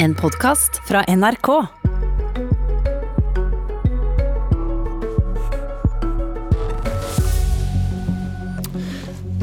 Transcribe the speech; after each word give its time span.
En 0.00 0.14
podkast 0.14 0.76
fra 0.88 1.00
NRK. 1.08 1.48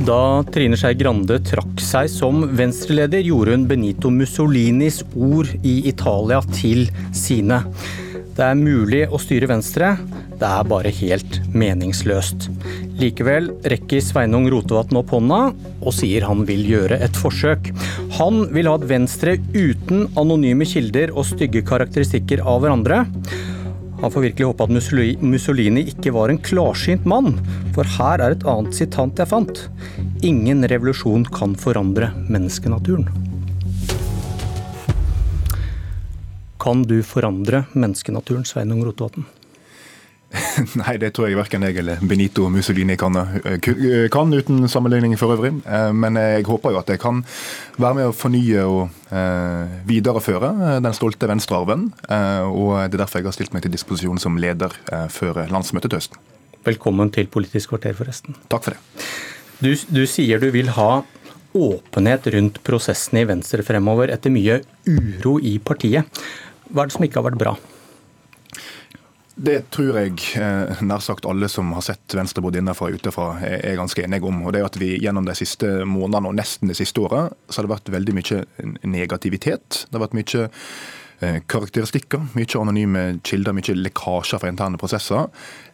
Da 0.06 0.44
Trine 0.54 0.78
Skei 0.80 0.94
Grande 0.96 1.42
trakk 1.44 1.84
seg 1.84 2.08
som 2.08 2.46
venstreleder, 2.56 3.20
gjorde 3.28 3.58
hun 3.58 3.68
Benito 3.68 4.14
Mussolinis 4.14 5.02
ord 5.12 5.52
i 5.60 5.82
Italia 5.92 6.40
til 6.54 6.88
sine. 7.12 7.60
Det 8.36 8.48
er 8.48 8.56
mulig 8.56 9.04
å 9.12 9.20
styre 9.20 9.52
Venstre, 9.52 9.98
det 10.40 10.48
er 10.48 10.72
bare 10.72 10.96
helt 11.02 11.42
meningsløst. 11.52 12.48
Likevel 13.00 13.52
rekker 13.68 14.00
Sveinung 14.04 14.48
Rotevatn 14.52 15.02
opp 15.02 15.12
hånda 15.16 15.42
og 15.82 15.96
sier 15.96 16.24
han 16.28 16.48
vil 16.48 16.64
gjøre 16.68 17.00
et 17.04 17.20
forsøk. 17.20 17.74
Han 18.16 18.46
vil 18.56 18.70
ha 18.70 18.78
et 18.78 18.86
Venstre 18.88 19.34
uten 19.52 20.06
anonyme 20.16 20.64
kilder 20.64 21.12
og 21.12 21.26
stygge 21.28 21.66
karakteristikker 21.68 22.40
av 22.48 22.62
hverandre. 22.64 23.02
Han 24.00 24.14
får 24.14 24.24
virkelig 24.30 24.48
håpe 24.48 24.64
at 24.64 25.20
Mussolini 25.20 25.84
ikke 25.92 26.14
var 26.16 26.32
en 26.32 26.40
klarsynt 26.40 27.04
mann, 27.12 27.34
for 27.76 27.84
her 27.98 28.24
er 28.24 28.38
et 28.38 28.48
annet 28.48 28.78
sitat 28.78 29.20
jeg 29.20 29.28
fant. 29.28 29.66
Ingen 30.24 30.64
revolusjon 30.72 31.28
kan 31.36 31.58
forandre 31.60 32.14
menneskenaturen. 32.32 33.10
Kan 36.64 36.88
du 36.88 37.02
forandre 37.04 37.66
menneskenaturen, 37.76 38.48
Sveinung 38.48 38.80
Rotevatn? 38.88 39.28
Nei, 40.82 40.96
det 41.00 41.12
tror 41.16 41.30
jeg 41.30 41.38
verken 41.38 41.64
jeg 41.68 41.78
eller 41.80 42.02
Benito 42.06 42.48
Mussolini 42.52 42.98
kan, 43.00 43.16
eh, 43.16 44.08
kan, 44.12 44.34
uten 44.34 44.68
sammenligning 44.72 45.16
for 45.20 45.36
øvrig. 45.36 45.54
Eh, 45.64 45.92
men 45.96 46.20
jeg 46.20 46.48
håper 46.48 46.74
jo 46.74 46.82
at 46.82 46.92
jeg 46.92 47.02
kan 47.02 47.22
være 47.78 48.00
med 48.00 48.10
å 48.10 48.16
fornye 48.16 48.66
og 48.66 49.14
eh, 49.16 49.76
videreføre 49.88 50.80
den 50.84 50.98
stolte 50.98 51.30
venstrearven. 51.32 51.90
Og 52.50 52.72
det 52.90 52.98
er 52.98 53.04
derfor 53.04 53.22
jeg 53.22 53.30
har 53.30 53.38
stilt 53.38 53.56
meg 53.56 53.66
til 53.66 53.76
disposisjon 53.76 54.22
som 54.22 54.40
leder 54.42 54.74
før 55.14 55.46
landsmøtet 55.52 55.92
til 55.92 56.02
høsten. 56.02 56.24
Velkommen 56.66 57.12
til 57.14 57.30
Politisk 57.30 57.76
kvarter, 57.76 57.94
forresten. 57.98 58.38
Takk 58.50 58.66
for 58.66 58.76
det. 58.76 59.06
Du, 59.62 59.70
du 59.72 60.04
sier 60.10 60.42
du 60.42 60.50
vil 60.52 60.72
ha 60.76 61.04
åpenhet 61.56 62.28
rundt 62.34 62.60
prosessene 62.66 63.24
i 63.24 63.30
Venstre 63.30 63.64
fremover 63.64 64.12
etter 64.12 64.34
mye 64.34 64.60
uro 64.90 65.38
i 65.40 65.56
partiet. 65.64 66.10
Hva 66.72 66.84
er 66.84 66.90
det 66.90 66.98
som 66.98 67.06
ikke 67.06 67.22
har 67.22 67.30
vært 67.30 67.40
bra? 67.40 67.54
Det 69.36 69.66
tror 69.76 69.98
jeg 70.00 70.16
eh, 70.40 70.82
nær 70.88 71.02
sagt 71.04 71.26
alle 71.28 71.50
som 71.52 71.74
har 71.76 71.84
sett 71.84 72.16
Venstre 72.16 72.44
både 72.44 72.62
innenfra 72.62 72.88
og 72.88 73.02
utenfra 73.02 73.28
er 73.44 73.76
ganske 73.76 74.06
enige 74.06 74.30
om. 74.30 74.40
Og 74.46 74.56
det 74.56 74.62
er 74.62 74.70
at 74.70 74.80
vi 74.80 74.94
Gjennom 74.96 75.28
de 75.28 75.36
siste 75.36 75.68
månedene 75.84 76.32
og 76.32 76.38
nesten 76.40 76.72
det 76.72 76.78
siste 76.80 77.04
året 77.04 77.36
så 77.50 77.60
har 77.60 77.68
det 77.68 77.74
vært 77.76 77.92
veldig 77.98 78.16
mye 78.16 78.40
negativitet. 78.88 79.84
Det 79.90 79.98
har 79.98 80.06
vært 80.06 80.16
mye 80.16 80.48
eh, 80.48 81.42
karakteristikker, 81.52 82.32
mye 82.38 82.62
anonyme 82.62 83.06
kilder, 83.28 83.58
mye 83.58 83.76
lekkasjer 83.84 84.40
fra 84.40 84.54
interne 84.54 84.80
prosesser. 84.80 85.28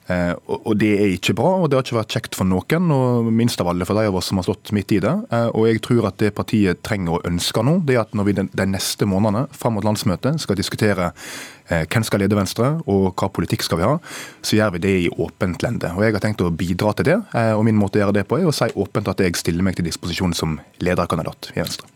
Eh, 0.09 0.33
og 0.49 0.73
Det 0.81 0.91
er 0.97 1.13
ikke 1.13 1.37
bra, 1.37 1.53
og 1.61 1.69
det 1.69 1.77
har 1.77 1.85
ikke 1.85 1.99
vært 2.01 2.17
kjekt 2.17 2.39
for 2.39 2.49
noen, 2.49 2.89
og 2.91 3.29
minst 3.29 3.61
av 3.61 3.69
alle 3.69 3.85
for 3.85 3.95
de 3.95 4.09
av 4.09 4.17
oss 4.17 4.33
som 4.33 4.41
har 4.41 4.49
stått 4.49 4.73
midt 4.73 4.97
i 4.97 5.03
det. 5.05 5.13
Og 5.53 5.69
jeg 5.69 5.85
tror 5.85 6.09
at 6.09 6.17
det 6.19 6.33
partiet 6.35 6.81
trenger 6.81 7.19
og 7.19 7.29
ønsker 7.29 7.63
nå, 7.67 7.77
det 7.85 7.99
er 7.99 8.03
at 8.07 8.17
når 8.17 8.31
vi 8.31 8.37
de 8.41 8.69
neste 8.73 9.05
månedene 9.05 9.45
fram 9.53 9.77
mot 9.77 9.85
landsmøtet 9.85 10.41
skal 10.41 10.57
diskutere 10.59 11.13
Eh, 11.13 11.60
hvem 11.71 12.05
skal 12.07 12.23
lede 12.23 12.37
Venstre, 12.37 12.73
og 12.89 13.11
hva 13.15 13.29
politikk 13.33 13.65
skal 13.65 13.81
vi 13.81 13.87
ha, 13.87 13.95
så 14.43 14.57
gjør 14.57 14.75
vi 14.75 14.83
det 14.83 14.95
i 15.05 15.09
åpent 15.11 15.63
lende. 15.63 15.93
Og 15.95 16.03
Jeg 16.05 16.17
har 16.17 16.23
tenkt 16.23 16.43
å 16.43 16.51
bidra 16.51 16.93
til 16.97 17.07
det, 17.11 17.17
eh, 17.33 17.53
og 17.55 17.65
min 17.67 17.79
måte 17.79 17.99
å 17.99 18.05
gjøre 18.05 18.17
det 18.19 18.27
på 18.27 18.39
er 18.39 18.49
å 18.49 18.55
si 18.55 18.69
åpent 18.75 19.07
at 19.11 19.23
jeg 19.23 19.39
stiller 19.39 19.65
meg 19.65 19.77
til 19.77 19.87
disposisjon 19.87 20.35
som 20.37 20.59
lederkandidat 20.83 21.51
i 21.55 21.61
Venstre. 21.61 21.87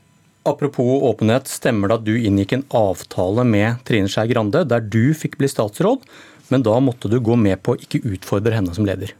Apropos 0.45 1.01
åpenhet, 1.09 1.49
stemmer 1.49 1.89
det 1.89 1.95
at 1.99 2.05
du 2.05 2.13
inngikk 2.15 2.53
en 2.53 2.65
avtale 2.77 3.43
med 3.49 3.79
Trine 3.87 4.09
Skei 4.11 4.27
Grande 4.29 4.61
der 4.69 4.83
du 4.83 5.13
fikk 5.17 5.39
bli 5.39 5.49
statsråd, 5.49 6.05
men 6.53 6.65
da 6.65 6.77
måtte 6.79 7.09
du 7.09 7.17
gå 7.19 7.37
med 7.39 7.63
på 7.65 7.73
å 7.73 7.79
ikke 7.81 8.03
utfordre 8.05 8.53
henne 8.53 8.75
som 8.77 8.85
leder? 8.85 9.15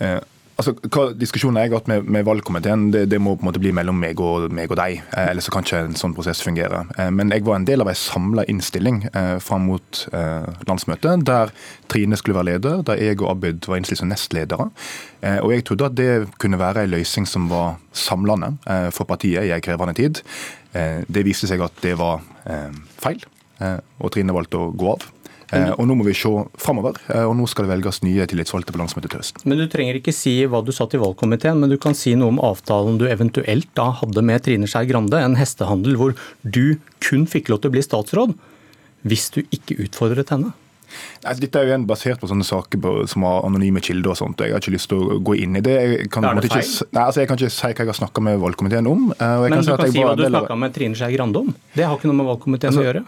Eh, 0.00 0.20
Altså, 0.54 0.74
hva 0.86 1.08
Diskusjonen 1.18 1.58
jeg 1.58 1.72
har 1.72 1.80
hatt 1.80 1.88
med, 1.90 2.06
med 2.14 2.26
valgkomiteen, 2.28 2.86
det, 2.94 3.08
det, 3.10 3.18
må 3.22 3.32
på 3.34 3.42
en 3.42 3.48
måte 3.48 3.62
bli 3.62 3.72
mellom 3.74 3.96
meg 3.98 4.20
og, 4.22 4.46
meg 4.54 4.70
og 4.70 4.78
deg. 4.78 5.00
Eh, 5.18 5.32
så 5.42 5.50
kan 5.50 5.66
ikke 5.66 5.80
en 5.88 5.96
sånn 5.98 6.14
prosess 6.14 6.44
fungere. 6.46 6.84
Eh, 6.94 7.10
men 7.14 7.32
jeg 7.34 7.42
var 7.46 7.58
en 7.58 7.66
del 7.66 7.82
av 7.82 7.90
en 7.90 7.98
samla 7.98 8.44
innstilling 8.50 9.02
eh, 9.10 9.34
fram 9.42 9.66
mot 9.66 10.04
eh, 10.14 10.46
landsmøtet, 10.68 11.24
der 11.26 11.50
Trine 11.90 12.18
skulle 12.20 12.38
være 12.38 12.52
leder, 12.52 12.84
der 12.86 13.02
jeg 13.02 13.18
og 13.18 13.32
Abid 13.32 13.66
var 13.66 13.80
innstilt 13.80 14.04
som 14.04 14.12
nestledere. 14.12 14.68
Eh, 15.26 15.40
og 15.40 15.56
jeg 15.56 15.66
trodde 15.66 15.90
at 15.90 15.98
det 15.98 16.10
kunne 16.42 16.62
være 16.62 16.86
en 16.86 16.94
løsning 16.94 17.26
som 17.26 17.50
var 17.50 17.80
samlende 17.90 18.54
eh, 18.70 18.88
for 18.94 19.10
partiet 19.10 19.48
i 19.48 19.54
en 19.56 19.64
krevende 19.64 19.96
tid. 19.98 20.22
Det 20.74 21.22
viste 21.22 21.46
seg 21.46 21.60
at 21.62 21.76
det 21.84 21.92
var 22.00 22.24
feil, 22.98 23.20
og 23.62 24.10
Trine 24.10 24.34
valgte 24.34 24.58
å 24.58 24.72
gå 24.74 24.88
av. 24.90 25.04
Eh, 25.54 25.72
og 25.78 25.86
Nå 25.88 25.96
må 25.98 26.06
vi 26.06 26.16
se 26.16 26.30
framover, 26.60 26.98
eh, 27.08 27.24
og 27.24 27.36
nå 27.38 27.46
skal 27.50 27.66
det 27.66 27.74
velges 27.74 28.02
nye 28.06 28.26
tillitsvalgte 28.30 28.74
på 28.74 28.80
landsmøtet 28.80 29.12
til 29.12 29.22
høsten. 29.22 29.44
Men 29.48 29.62
Du 29.62 29.66
trenger 29.70 30.00
ikke 30.00 30.14
si 30.14 30.36
hva 30.50 30.62
du 30.64 30.72
sa 30.74 30.88
til 30.90 31.02
valgkomiteen, 31.04 31.60
men 31.60 31.72
du 31.72 31.78
kan 31.80 31.96
si 31.98 32.14
noe 32.18 32.34
om 32.34 32.42
avtalen 32.42 32.98
du 33.00 33.06
eventuelt 33.08 33.70
da 33.78 33.90
hadde 34.00 34.24
med 34.24 34.44
Trine 34.44 34.68
Skei 34.70 34.86
Grande, 34.90 35.20
en 35.20 35.38
hestehandel 35.38 35.96
hvor 36.00 36.16
du 36.42 36.76
kun 37.04 37.28
fikk 37.30 37.52
lov 37.52 37.62
til 37.62 37.72
å 37.72 37.76
bli 37.76 37.84
statsråd 37.84 38.36
hvis 39.04 39.30
du 39.34 39.42
ikke 39.52 39.76
utfordret 39.84 40.32
henne? 40.32 40.54
Altså, 41.24 41.40
dette 41.44 41.60
er 41.60 41.66
jo 41.66 41.72
igjen 41.72 41.86
basert 41.88 42.20
på 42.20 42.28
sånne 42.30 42.44
saker 42.46 42.80
på, 42.84 42.92
som 43.10 43.24
har 43.26 43.46
anonyme 43.48 43.80
kilder 43.84 44.12
og 44.12 44.18
sånt. 44.20 44.40
og 44.40 44.46
Jeg 44.46 44.54
har 44.56 44.62
ikke 44.64 44.74
lyst 44.76 44.90
til 44.92 45.00
å 45.00 45.18
gå 45.24 45.36
inn 45.40 45.56
i 45.58 45.62
det. 45.64 45.74
Jeg 45.84 46.10
kan, 46.12 46.26
er 46.28 46.40
det 46.40 46.50
feil? 46.52 46.64
Ikke, 46.64 46.88
nei, 46.94 47.04
altså, 47.04 47.22
jeg 47.22 47.30
kan 47.30 47.40
ikke 47.40 47.52
si 47.54 47.70
hva 47.70 47.84
jeg 47.84 47.90
har 47.92 47.98
snakka 48.00 48.24
med 48.28 48.40
valgkomiteen 48.44 48.90
om. 48.90 49.06
Men 49.14 49.54
kan 49.54 49.64
du 49.64 49.68
si 49.68 49.76
kan 49.78 49.92
si 49.94 50.04
hva 50.04 50.14
du 50.18 50.24
snakka 50.28 50.58
med 50.60 50.74
Trine 50.76 50.98
Skei 50.98 51.16
Grande 51.16 51.42
om? 51.44 51.54
Det 51.74 51.86
har 51.88 51.96
ikke 51.98 52.10
noe 52.10 52.20
med 52.20 52.28
valgkomiteen 52.32 52.72
altså, 52.72 52.84
å 52.84 52.88
gjøre. 52.88 53.04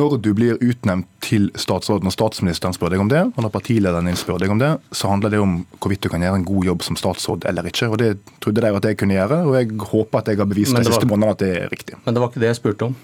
Når 0.00 0.16
du 0.26 0.30
blir 0.36 0.58
utnevnt 0.60 1.08
til 1.24 1.50
statsråd, 1.60 2.04
når 2.06 2.16
statsministeren 2.16 2.74
spør 2.76 2.94
deg 2.94 3.04
om 3.04 3.10
det, 3.12 3.22
og 3.30 3.44
når 3.44 3.52
partilederen 3.54 4.08
din 4.10 4.18
spør 4.18 4.40
deg 4.42 4.52
om 4.54 4.60
det, 4.62 4.72
så 4.96 5.12
handler 5.12 5.34
det 5.34 5.40
om 5.42 5.60
hvorvidt 5.78 6.02
du 6.06 6.10
kan 6.12 6.24
gjøre 6.24 6.40
en 6.40 6.48
god 6.48 6.70
jobb 6.72 6.84
som 6.86 6.98
statsråd 6.98 7.46
eller 7.50 7.68
ikke. 7.70 7.90
og 7.90 7.98
Det 8.02 8.10
trodde 8.42 8.64
de 8.64 8.74
at 8.80 8.90
jeg 8.90 8.98
kunne 9.00 9.16
gjøre, 9.18 9.40
og 9.46 9.56
jeg 9.58 9.70
håper 9.92 10.22
at 10.22 10.32
jeg 10.32 10.40
har 10.40 10.50
bevist 10.50 10.76
de 10.76 10.84
siste 10.88 11.08
månedene 11.08 11.36
at 11.36 11.42
det 11.44 11.52
er 11.64 11.72
riktig. 11.72 11.98
Men 12.04 12.16
det 12.16 12.22
var 12.22 12.32
ikke 12.32 12.42
det 12.42 12.52
jeg 12.52 12.60
spurte 12.60 12.90
om. 12.90 12.96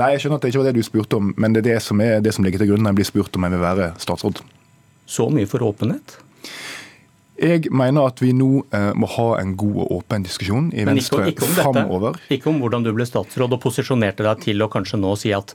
Nei, 0.00 0.10
jeg 0.14 0.24
skjønner 0.24 0.40
at 0.40 0.44
det 0.44 0.50
ikke 0.50 0.62
var 0.64 0.68
det 0.70 0.78
du 0.80 0.86
spurte 0.86 1.18
om, 1.20 1.30
men 1.38 1.54
det 1.54 1.62
er 1.62 1.68
det 1.74 1.80
som, 1.84 2.00
er 2.02 2.22
det 2.24 2.34
som 2.34 2.46
ligger 2.46 2.62
til 2.62 2.72
grunn 2.72 2.82
når 2.82 2.94
jeg 2.94 3.00
blir 3.00 3.10
spurt 3.12 3.36
om 3.38 3.46
jeg 3.46 3.54
vil 3.54 3.62
være 3.62 3.88
statsråd. 4.02 4.40
Så 5.06 5.28
mye 5.30 5.46
for 5.46 5.62
åpenhet? 5.66 6.16
Jeg 7.34 7.70
mener 7.74 8.08
at 8.08 8.20
vi 8.22 8.30
nå 8.34 8.48
eh, 8.74 8.92
må 8.94 9.08
ha 9.10 9.28
en 9.40 9.56
god 9.58 9.78
og 9.84 9.94
åpen 9.98 10.26
diskusjon 10.26 10.68
i 10.74 10.84
Venstre 10.86 11.32
framover. 11.34 12.18
Ikke 12.34 12.50
om 12.52 12.60
hvordan 12.62 12.86
du 12.86 12.92
ble 12.94 13.06
statsråd 13.06 13.56
og 13.56 13.62
posisjonerte 13.62 14.26
deg 14.26 14.44
til 14.44 14.62
å 14.62 14.70
kanskje 14.70 15.00
nå 15.02 15.14
si 15.18 15.34
at 15.34 15.54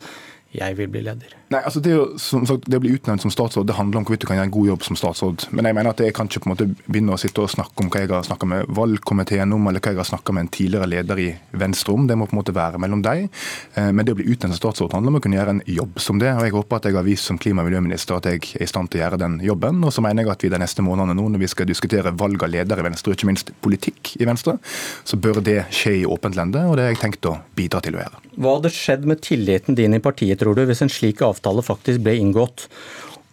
jeg 0.55 0.77
vil 0.79 0.89
bli 0.89 1.01
leder? 1.05 1.35
Nei, 1.49 1.59
altså 1.65 1.81
det, 1.81 1.95
å, 1.97 2.05
sagt, 2.21 2.67
det, 2.69 2.77
å 2.77 2.81
bli 2.83 2.91
utnevnt 2.93 3.23
som 3.23 3.31
statsråd 3.33 3.67
det 3.69 3.75
handler 3.77 4.01
om 4.01 4.05
hvorvidt 4.05 4.23
du 4.23 4.27
kan 4.29 4.37
gjøre 4.37 4.49
en 4.49 4.53
god 4.53 4.67
jobb 4.69 4.85
som 4.85 4.97
statsråd. 4.99 5.47
Men 5.57 5.65
jeg 5.69 5.77
mener 5.77 5.91
at 5.93 6.01
jeg 6.03 6.13
kan 6.17 6.29
ikke 6.29 6.43
på 6.43 6.49
en 6.49 6.53
måte 6.53 6.67
begynne 6.85 7.15
å 7.15 7.21
sitte 7.21 7.41
og 7.41 7.51
snakke 7.53 7.83
om 7.83 7.89
hva 7.89 8.03
jeg 8.03 8.11
har 8.11 8.27
snakka 8.27 8.49
med 8.49 8.69
valgkomiteen 8.77 9.55
om, 9.55 9.69
eller 9.69 9.81
hva 9.81 9.93
jeg 9.93 10.01
har 10.01 10.09
snakka 10.09 10.35
med 10.35 10.45
en 10.45 10.51
tidligere 10.53 10.89
leder 10.89 11.21
i 11.21 11.27
Venstre 11.63 11.95
om. 11.95 12.05
Det 12.09 12.17
må 12.17 12.27
på 12.29 12.35
en 12.35 12.41
måte 12.41 12.55
være 12.55 12.81
mellom 12.81 13.01
deg. 13.05 13.27
Eh, 13.73 13.89
men 13.93 14.05
det 14.05 14.13
å 14.13 14.19
bli 14.19 14.27
utnevnt 14.29 14.57
som 14.57 14.61
statsråd 14.61 14.93
handler 14.97 15.15
om 15.15 15.19
å 15.19 15.23
kunne 15.25 15.39
gjøre 15.39 15.55
en 15.57 15.63
jobb 15.79 16.01
som 16.01 16.21
det. 16.21 16.31
Og 16.35 16.45
jeg 16.45 16.55
håper 16.57 16.79
at 16.79 16.89
jeg 16.89 16.97
har 16.99 17.07
vist 17.07 17.29
som 17.29 17.41
klima- 17.41 17.65
og 17.65 17.69
miljøminister 17.69 18.17
at 18.17 18.29
jeg 18.29 18.43
er 18.53 18.65
i 18.65 18.69
stand 18.69 18.89
til 18.89 19.01
å 19.01 19.05
gjøre 19.05 19.21
den 19.21 19.39
jobben. 19.45 19.81
Og 19.85 19.93
så 19.95 20.05
mener 20.05 20.25
jeg 20.25 20.33
at 20.33 20.45
vi 20.45 20.53
de 20.53 20.61
neste 20.61 20.85
månedene 20.85 21.17
nå, 21.17 21.27
når 21.33 21.45
vi 21.45 21.51
skal 21.53 21.69
diskutere 21.69 22.13
valg 22.13 22.45
av 22.45 22.53
leder 22.53 22.81
i 22.81 22.87
Venstre, 22.89 23.13
og 23.13 23.17
ikke 23.17 23.29
minst 23.29 23.53
politikk 23.65 24.15
i 24.21 24.29
Venstre, 24.29 24.57
så 25.05 25.17
bør 25.17 25.41
det 25.45 25.59
skje 25.73 25.99
i 26.01 26.07
åpent 26.09 26.37
lende, 26.37 26.65
og 26.69 26.77
det 26.77 26.87
har 26.87 26.93
jeg 26.93 27.03
tenkt 27.03 27.29
å 27.29 27.37
bidra 27.57 27.81
til 27.85 27.97
å 27.97 28.03
gjøre. 28.03 28.23
Hva 28.39 28.55
hadde 28.55 28.71
skjedd 28.71 29.07
med 29.09 29.19
tilliten 29.25 29.75
din 29.75 29.97
i 29.97 30.01
partiet, 30.03 30.38
tror 30.39 30.57
du, 30.57 30.65
hvis 30.69 30.83
en 30.85 30.91
slik 30.91 31.23
avtale 31.25 31.63
faktisk 31.65 32.03
ble 32.05 32.17
inngått 32.19 32.67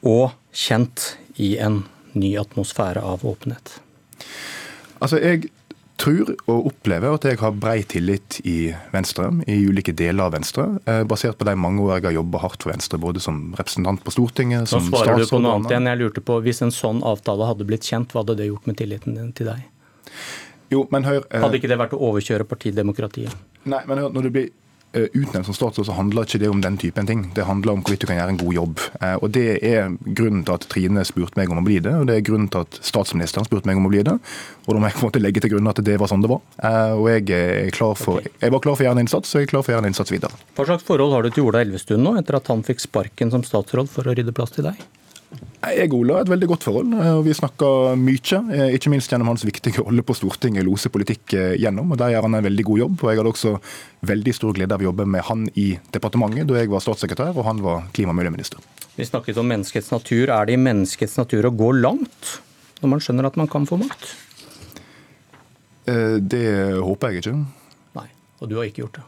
og 0.07 0.35
kjent 0.57 1.15
i 1.43 1.57
en 1.63 1.85
ny 2.17 2.37
atmosfære 2.41 3.03
av 3.05 3.25
åpenhet? 3.29 3.79
Altså, 5.05 5.21
jeg 5.21 5.51
tror 6.01 6.35
og 6.53 6.69
opplever 6.71 7.17
at 7.17 7.25
jeg 7.25 7.39
har 7.41 7.55
brei 7.57 7.79
tillit 7.89 8.39
i 8.49 8.71
Venstre, 8.93 9.31
i 9.49 9.57
ulike 9.65 9.95
deler 9.97 10.29
av 10.29 10.35
Venstre, 10.37 10.67
eh, 10.85 11.03
basert 11.09 11.39
på 11.41 11.47
de 11.49 11.57
mange 11.57 11.85
år 11.85 11.99
jeg 11.99 12.09
har 12.11 12.19
jobba 12.19 12.43
hardt 12.45 12.65
for 12.65 12.73
Venstre, 12.73 13.01
både 13.01 13.23
som 13.23 13.55
representant 13.57 14.03
på 14.05 14.13
Stortinget, 14.13 14.69
som 14.69 14.85
statsråd 14.85 14.93
Nå 14.93 15.05
svarer 15.05 15.25
du 15.25 15.33
på 15.33 15.41
noe 15.43 15.55
annet 15.57 15.73
igjen. 15.73 15.89
Jeg 15.93 16.03
lurte 16.03 16.25
på, 16.25 16.39
Hvis 16.45 16.63
en 16.63 16.75
sånn 16.75 17.01
avtale 17.07 17.49
hadde 17.49 17.69
blitt 17.69 17.89
kjent, 17.89 18.13
hva 18.13 18.25
hadde 18.25 18.37
det 18.41 18.51
gjort 18.51 18.69
med 18.69 18.77
tilliten 18.77 19.17
din 19.17 19.33
til 19.33 19.51
deg? 19.53 19.65
Jo, 20.73 20.85
men 20.91 21.07
hør... 21.07 21.25
Eh, 21.31 21.41
hadde 21.41 21.61
ikke 21.61 21.71
det 21.71 21.81
vært 21.81 21.97
å 21.97 22.03
overkjøre 22.11 22.49
partidemokratiet? 22.49 23.45
Nei, 23.65 23.83
men 23.89 24.03
hør, 24.03 24.13
når 24.15 24.29
du 24.29 24.35
blir 24.37 24.53
utnevnt 24.93 25.47
som 25.47 25.55
statsråd, 25.55 25.87
så 25.87 25.93
handler 25.93 26.27
ikke 26.27 26.41
det 26.41 26.49
om 26.49 26.61
den 26.65 26.77
typen 26.81 27.07
ting. 27.07 27.25
Det 27.35 27.45
handler 27.45 27.73
om 27.73 27.83
hvorvidt 27.85 28.05
du 28.05 28.09
kan 28.09 28.19
gjøre 28.19 28.35
en 28.35 28.41
god 28.41 28.55
jobb. 28.55 28.81
Eh, 29.01 29.15
og 29.15 29.31
Det 29.31 29.47
er 29.61 29.97
grunnen 30.01 30.45
til 30.47 30.55
at 30.55 30.67
Trine 30.73 31.05
spurte 31.05 31.37
meg 31.37 31.53
om 31.53 31.61
å 31.61 31.65
bli 31.67 31.79
det, 31.85 31.93
og 31.93 32.07
det 32.09 32.17
er 32.17 32.27
grunnen 32.27 32.49
til 32.53 32.65
at 32.65 32.79
statsministeren 32.81 33.47
spurte 33.49 33.69
meg 33.69 33.77
om 33.81 33.89
å 33.89 33.93
bli 33.93 34.03
det. 34.07 34.17
Og 34.67 34.71
da 34.73 34.81
må 34.81 34.89
jeg 34.89 34.97
på 34.97 35.05
en 35.05 35.09
måte 35.11 35.23
legge 35.23 35.43
til 35.45 35.53
grunn 35.53 35.69
at 35.71 35.83
det 35.85 35.99
var 36.01 36.11
sånn 36.11 36.25
det 36.25 36.33
var. 36.33 36.43
Eh, 36.59 36.93
og 36.97 37.09
jeg, 37.13 37.27
er 37.37 37.73
klar 37.77 37.97
for, 37.99 38.23
jeg 38.25 38.55
var 38.55 38.65
klar 38.65 38.77
for 38.77 38.85
å 38.85 38.89
gjøre 38.89 38.99
en 39.01 39.05
innsats, 39.07 39.35
og 39.35 39.43
jeg 39.43 39.51
er 39.51 39.53
klar 39.55 39.67
for 39.67 39.73
å 39.73 39.77
gjøre 39.77 39.87
en 39.87 39.93
innsats 39.93 40.15
videre. 40.15 40.45
Hva 40.57 40.69
slags 40.71 40.87
forhold 40.87 41.17
har 41.17 41.27
du 41.27 41.33
til 41.33 41.49
Ola 41.49 41.65
Elvestuen 41.67 42.05
nå, 42.07 42.17
etter 42.21 42.41
at 42.41 42.53
han 42.53 42.65
fikk 42.67 42.87
sparken 42.87 43.35
som 43.35 43.45
statsråd 43.47 43.93
for 43.93 44.09
å 44.09 44.17
rydde 44.17 44.35
plass 44.37 44.57
til 44.57 44.71
deg? 44.71 44.81
Jeg 45.67 45.89
og 45.91 45.97
Ola 45.99 46.15
har 46.19 46.27
et 46.27 46.31
veldig 46.31 46.49
godt 46.53 46.65
forhold, 46.67 46.93
og 46.95 47.25
vi 47.27 47.35
snakker 47.35 47.97
mye. 47.99 48.39
Ikke 48.77 48.91
minst 48.93 49.11
gjennom 49.11 49.33
hans 49.33 49.43
viktige 49.47 49.83
rolle 49.83 50.05
på 50.07 50.15
Stortinget, 50.15 50.65
lose 50.67 50.91
politikk 50.93 51.35
gjennom. 51.59 51.91
og 51.93 51.99
Der 51.99 52.13
gjør 52.15 52.29
han 52.29 52.39
en 52.39 52.47
veldig 52.47 52.65
god 52.69 52.79
jobb. 52.79 53.03
og 53.03 53.11
Jeg 53.11 53.21
hadde 53.21 53.33
også 53.33 53.55
veldig 54.07 54.35
stor 54.37 54.55
glede 54.55 54.77
av 54.77 54.85
å 54.85 54.89
jobbe 54.89 55.07
med 55.07 55.27
han 55.27 55.49
i 55.59 55.67
departementet 55.93 56.47
da 56.47 56.61
jeg 56.61 56.71
var 56.71 56.85
statssekretær 56.85 57.35
og 57.35 57.45
han 57.49 57.63
var 57.65 57.89
klima- 57.97 58.15
og 58.15 58.21
miljøminister. 58.21 58.63
Vi 58.97 59.05
snakket 59.05 59.41
om 59.43 59.51
menneskets 59.51 59.91
natur. 59.91 60.31
Er 60.31 60.47
det 60.47 60.55
i 60.55 60.63
menneskets 60.63 61.19
natur 61.19 61.51
å 61.51 61.57
gå 61.57 61.73
langt 61.81 62.37
når 62.81 62.93
man 62.95 63.03
skjønner 63.03 63.27
at 63.27 63.37
man 63.37 63.51
kan 63.51 63.67
få 63.67 63.81
makt? 63.81 64.15
Det 65.87 66.47
håper 66.83 67.13
jeg 67.13 67.23
ikke. 67.23 67.37
Nei, 67.99 68.09
og 68.41 68.49
du 68.51 68.57
har 68.59 68.67
ikke 68.71 68.87
gjort 68.87 68.99
det? 69.01 69.05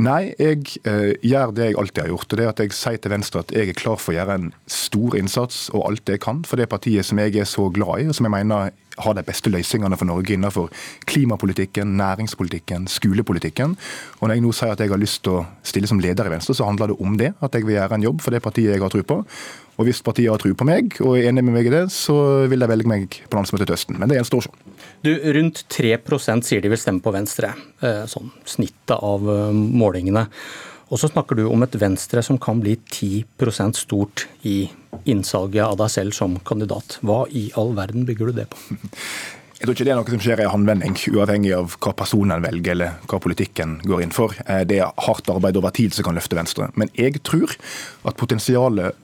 Nei, 0.00 0.30
jeg 0.40 0.62
eh, 0.88 1.12
gjør 1.26 1.50
det 1.52 1.66
jeg 1.66 1.76
alltid 1.76 2.02
har 2.02 2.12
gjort. 2.12 2.32
og 2.32 2.38
det 2.38 2.44
er 2.44 2.52
at 2.54 2.60
Jeg 2.62 2.72
sier 2.72 2.96
til 2.96 3.12
Venstre 3.12 3.42
at 3.42 3.52
jeg 3.52 3.68
er 3.68 3.76
klar 3.76 3.98
for 4.00 4.14
å 4.14 4.16
gjøre 4.16 4.36
en 4.38 4.52
stor 4.66 5.16
innsats 5.18 5.68
og 5.74 5.84
alt 5.90 6.04
det 6.06 6.16
jeg 6.16 6.22
kan 6.24 6.40
for 6.48 6.56
det 6.56 6.70
partiet 6.72 7.04
som 7.04 7.20
jeg 7.20 7.36
er 7.36 7.48
så 7.48 7.68
glad 7.68 8.00
i, 8.00 8.06
og 8.08 8.16
som 8.16 8.24
jeg 8.24 8.32
mener 8.32 8.70
har 9.00 9.16
de 9.16 9.24
beste 9.24 9.50
løsningene 9.52 9.96
for 9.96 10.08
Norge 10.08 10.34
innenfor 10.34 10.70
klimapolitikken, 11.08 11.96
næringspolitikken, 12.00 12.86
skolepolitikken. 12.88 13.76
Og 14.20 14.28
Når 14.28 14.34
jeg 14.34 14.44
nå 14.44 14.52
sier 14.52 14.72
at 14.72 14.80
jeg 14.80 14.92
har 14.92 15.00
lyst 15.00 15.22
til 15.24 15.40
å 15.40 15.46
stille 15.62 15.88
som 15.88 16.00
leder 16.00 16.26
i 16.26 16.32
Venstre, 16.32 16.54
så 16.54 16.68
handler 16.68 16.92
det 16.92 17.00
om 17.00 17.16
det. 17.16 17.34
At 17.40 17.54
jeg 17.54 17.66
vil 17.66 17.76
gjøre 17.76 17.94
en 17.94 18.08
jobb 18.08 18.20
for 18.20 18.30
det 18.30 18.42
partiet 18.42 18.72
jeg 18.72 18.82
har 18.82 18.92
tro 18.92 19.02
på. 19.02 19.24
Og 19.80 19.86
hvis 19.88 20.02
partiet 20.04 20.28
har 20.28 20.40
tro 20.42 20.52
på 20.52 20.66
meg 20.68 20.98
og 21.00 21.14
er 21.16 21.30
enig 21.30 21.42
med 21.46 21.54
meg 21.56 21.70
i 21.70 21.72
det, 21.72 21.86
så 21.94 22.14
vil 22.52 22.60
de 22.60 22.68
velge 22.68 22.90
meg 22.90 23.14
på 23.32 23.38
landsmøtet 23.38 23.64
til 23.64 23.78
høsten. 23.78 23.96
Men 23.96 24.10
det 24.10 24.18
gjenstår 24.18 24.42
å 24.42 24.44
se. 24.44 24.74
Du, 25.06 25.14
rundt 25.38 25.62
3% 25.72 26.44
sier 26.44 26.60
de 26.60 26.68
vil 26.68 26.80
stemme 26.80 27.00
på 27.00 27.14
Venstre. 27.14 27.54
Eh, 27.80 28.02
sånn 28.10 28.28
snittet 28.44 28.98
av 28.98 29.24
eh, 29.24 29.56
målingene. 29.56 30.26
Og 30.90 31.00
så 31.00 31.08
snakker 31.08 31.38
du 31.38 31.46
om 31.48 31.64
et 31.64 31.80
Venstre 31.80 32.20
som 32.26 32.36
kan 32.42 32.60
bli 32.60 32.74
10% 32.76 33.80
stort 33.80 34.26
i 34.44 34.66
innsalget 35.08 35.64
av 35.64 35.78
deg 35.80 35.92
selv 35.96 36.16
som 36.18 36.36
kandidat. 36.44 36.98
Hva 37.00 37.22
i 37.30 37.48
all 37.56 37.72
verden 37.78 38.04
bygger 38.08 38.28
du 38.28 38.40
det 38.42 38.50
på? 38.52 38.60
Jeg 39.60 39.68
tror 39.68 39.76
ikke 39.76 39.84
det 39.84 39.92
er 39.92 39.98
noe 39.98 40.08
som 40.14 40.20
skjer 40.24 40.40
i 40.40 40.44
håndvending, 40.48 40.94
uavhengig 41.12 41.50
av 41.52 41.74
hva 41.84 41.90
personen 41.92 42.40
velger 42.40 42.72
eller 42.72 42.94
hva 43.10 43.18
politikken 43.20 43.74
går 43.84 44.06
inn 44.06 44.14
for. 44.16 44.32
Eh, 44.46 44.62
det 44.64 44.78
er 44.80 44.94
hardt 45.04 45.28
arbeid 45.28 45.58
over 45.60 45.72
tid 45.76 45.92
som 45.92 46.06
kan 46.06 46.16
løfte 46.16 46.36
Venstre. 46.38 46.70
Men 46.80 46.88
jeg 46.96 47.20
tror 47.28 47.52
at 48.08 48.16
potensialet 48.20 48.96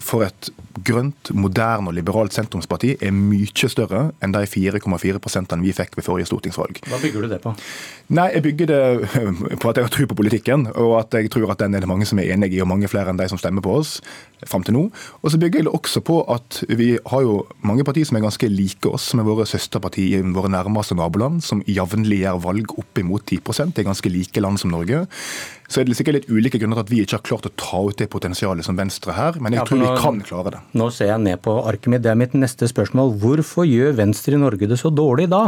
for 0.00 0.24
et 0.24 0.48
grønt, 0.86 1.30
moderne 1.36 1.90
og 1.90 1.96
liberalt 1.96 2.32
sentrumsparti 2.32 2.94
er 3.02 3.12
mye 3.12 3.68
større 3.70 4.10
enn 4.24 4.32
de 4.32 4.42
4,4 4.48 5.58
vi 5.60 5.74
fikk 5.76 5.98
ved 5.98 6.06
forrige 6.06 6.30
stortingsvalg. 6.30 6.80
Hva 6.88 7.00
bygger 7.02 7.26
du 7.26 7.28
det 7.28 7.40
på? 7.44 7.52
Nei, 8.16 8.30
Jeg 8.34 8.42
bygger 8.42 8.66
det 8.70 9.58
på 9.60 9.70
at 9.70 9.76
jeg 9.76 9.84
har 9.84 9.92
tro 9.92 10.06
på 10.06 10.16
politikken, 10.16 10.66
og 10.74 10.98
at 11.00 11.14
jeg 11.14 11.30
tror 11.30 11.52
at 11.52 11.60
den 11.60 11.74
er 11.74 11.84
det 11.84 11.90
mange 11.90 12.06
som 12.06 12.18
er 12.18 12.32
enig 12.32 12.54
i, 12.54 12.60
og 12.62 12.70
mange 12.70 12.88
flere 12.88 13.10
enn 13.10 13.20
de 13.20 13.28
som 13.28 13.38
stemmer 13.38 13.64
på 13.64 13.74
oss 13.80 13.98
fram 14.48 14.64
til 14.64 14.74
nå. 14.74 14.86
Og 15.20 15.32
så 15.32 15.38
bygger 15.40 15.60
jeg 15.60 15.68
det 15.68 15.74
også 15.76 16.00
på 16.00 16.22
at 16.32 16.62
vi 16.68 16.94
har 17.06 17.24
jo 17.26 17.42
mange 17.66 17.84
partier 17.84 18.08
som 18.08 18.16
er 18.16 18.24
ganske 18.24 18.48
like 18.48 18.88
oss, 18.88 19.10
som 19.10 19.20
er 19.20 19.28
våre 19.28 19.46
søsterpartier 19.48 20.20
i 20.20 20.34
våre 20.34 20.50
nærmeste 20.52 20.96
naboland, 20.96 21.42
som 21.44 21.64
jevnlig 21.68 22.22
gjør 22.24 22.40
valg 22.46 22.76
opp 22.80 23.02
imot 23.02 23.26
10 23.26 23.40
Det 23.74 23.82
er 23.82 23.90
ganske 23.90 24.08
like 24.08 24.40
land 24.40 24.58
som 24.58 24.70
Norge. 24.70 25.06
Så 25.70 25.80
er 25.80 25.86
det 25.86 25.94
sikkert 25.94 26.16
litt 26.18 26.30
ulike 26.30 26.58
grunner 26.58 26.80
til 26.80 26.86
at 26.88 26.90
vi 26.90 27.02
ikke 27.04 27.20
har 27.20 27.26
klart 27.28 27.46
å 27.46 27.52
ta 27.54 27.82
ut 27.86 28.00
det 28.00 28.08
potensialet 28.10 28.66
som 28.66 28.78
Venstre 28.78 29.14
her, 29.14 29.38
men 29.38 29.54
jeg 29.54 29.62
ja, 29.62 29.66
tror 29.68 29.82
vi 29.84 29.90
kan 30.02 30.18
klare 30.26 30.54
det. 30.56 30.62
Nå 30.80 30.88
ser 30.94 31.12
jeg 31.12 31.22
ned 31.22 31.38
på 31.44 31.54
arket 31.62 31.92
mitt. 31.92 32.02
Det 32.02 32.10
er 32.10 32.18
mitt 32.18 32.34
neste 32.34 32.66
spørsmål. 32.70 33.14
Hvorfor 33.22 33.68
gjør 33.68 33.94
Venstre 34.00 34.34
i 34.34 34.40
Norge 34.42 34.66
det 34.70 34.80
så 34.80 34.90
dårlig 34.90 35.28
da? 35.30 35.44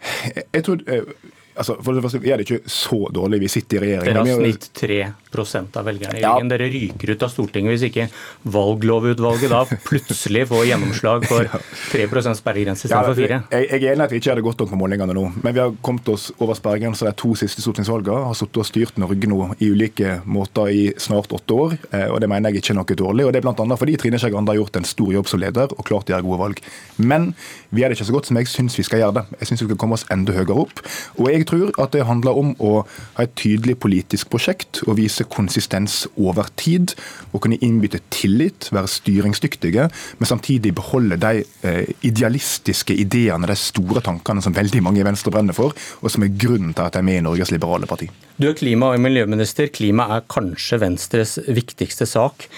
Jeg 0.00 0.64
tror 0.64 0.80
eh, 0.88 1.12
altså, 1.60 1.76
for 1.84 1.96
det 1.96 2.04
første, 2.04 2.20
Vi 2.20 2.32
er 2.32 2.40
det 2.40 2.46
ikke 2.48 2.70
så 2.70 2.98
dårlig, 3.14 3.40
vi 3.44 3.50
sitter 3.52 3.78
i 3.78 3.80
regjering. 3.84 4.08
Dere 4.10 4.24
har 4.24 4.40
snitt 4.40 4.68
3% 4.80 5.78
av 5.80 5.86
velgerne 5.86 6.18
i. 6.18 6.22
Ja. 6.24 6.32
Dere 6.50 6.68
ryker 6.72 7.14
ut 7.14 7.24
av 7.26 7.32
Stortinget 7.32 7.76
hvis 7.76 7.86
ikke 7.90 8.06
valglovutvalget 8.54 9.52
da 9.52 9.62
plutselig 9.86 10.46
får 10.50 10.66
gjennomslag 10.70 11.26
for 11.30 11.50
3 11.92 12.34
sperregrense 12.38 12.88
istedenfor 12.88 13.22
ja, 13.24 13.40
4 13.50 13.60
jeg, 13.60 13.68
jeg 13.70 13.84
er 13.84 13.94
enig 13.94 14.06
at 14.06 14.14
vi 14.14 14.20
ikke 14.20 14.30
gjør 14.30 14.40
det 14.40 14.46
godt 14.48 14.64
nok 14.64 14.72
på 14.72 14.80
målingene 14.80 15.16
nå, 15.16 15.24
men 15.42 15.56
vi 15.56 15.62
har 15.62 15.74
kommet 15.86 16.08
oss 16.12 16.28
over 16.38 16.58
sperregrensa 16.58 17.08
de 17.08 17.14
to 17.20 17.32
siste 17.38 17.62
stortingsvalgene. 17.64 18.26
Har 18.30 18.38
sittet 18.38 18.62
og 18.62 18.68
styrt 18.68 19.00
Norge 19.00 19.30
nå 19.30 19.40
i 19.60 19.70
ulike 19.70 20.18
måter 20.24 20.72
i 20.72 20.84
snart 21.00 21.32
åtte 21.36 21.56
år, 21.56 21.76
eh, 21.92 22.06
og 22.10 22.20
det 22.22 22.30
mener 22.30 22.50
jeg 22.50 22.62
ikke 22.64 22.74
er 22.74 22.80
noe 22.80 22.98
dårlig. 23.02 23.26
og 23.26 23.34
Det 23.34 23.42
er 23.42 23.46
bl.a. 23.46 23.78
fordi 23.80 23.96
Trine 24.00 24.20
Skei 24.20 24.32
Grande 24.32 24.54
har 24.54 24.60
gjort 24.60 24.80
en 24.80 24.88
stor 24.88 25.12
jobb 25.14 25.30
som 25.30 25.42
leder 25.42 25.74
og 25.76 25.86
klart 25.86 26.10
å 26.10 26.14
gjøre 26.14 26.26
gode 26.26 26.40
valg. 26.42 26.62
Men 27.00 27.30
vi 27.70 27.84
er 27.84 27.90
det 27.90 27.98
ikke 27.98 28.08
så 28.10 28.16
godt 28.16 28.30
som 28.30 28.38
jeg 28.40 28.50
syns 28.50 28.78
vi 28.78 28.86
skal 28.86 29.04
gjøre 29.04 29.20
det. 29.20 29.24
Jeg 29.40 29.50
syns 29.50 29.64
vi 29.64 29.70
skal 29.70 29.80
komme 29.80 29.98
oss 29.98 30.06
enda 30.12 30.34
høyere 30.34 30.56
opp. 30.64 30.82
Og 31.20 31.30
jeg 31.30 31.46
tror 31.50 31.72
at 31.82 31.94
det 31.94 32.06
handler 32.06 32.38
om 32.38 32.52
å 32.62 32.72
ha 32.84 33.24
et 33.24 33.34
tydelig 33.38 33.76
politisk 33.82 34.30
prosjekt 34.32 34.82
og 34.86 34.96
vise 35.00 35.26
konsistens 35.30 36.04
over 36.16 36.48
tid. 36.60 36.94
Og 37.34 37.42
kunne 37.44 37.58
innbytte 37.60 38.02
tillit, 38.14 38.70
være 38.74 38.90
styringsdyktige, 38.90 39.88
men 40.18 40.30
samtidig 40.30 40.74
beholde 40.78 41.18
de 41.20 41.44
eh, 41.66 41.92
idealistiske 42.06 42.94
ideene, 42.94 43.48
de 43.50 43.58
store 43.58 44.02
tankene 44.04 44.42
som 44.44 44.56
veldig 44.56 44.82
mange 44.86 45.02
i 45.02 45.06
Venstre 45.06 45.32
brenner 45.34 45.56
for, 45.56 45.76
og 46.00 46.12
som 46.12 46.26
er 46.26 46.34
grunnen 46.34 46.74
til 46.74 46.86
at 46.86 46.96
de 46.96 47.02
er 47.02 47.08
med 47.10 47.20
i 47.20 47.24
Norges 47.26 47.52
liberale 47.54 47.88
parti. 47.90 48.10
Du 48.40 48.48
er 48.48 48.56
klima- 48.56 48.92
og 48.94 49.02
miljøminister. 49.02 49.68
Klima 49.74 50.08
er 50.16 50.26
kanskje 50.30 50.80
Venstres 50.80 51.36
viktigste 51.50 52.08
sak. 52.08 52.48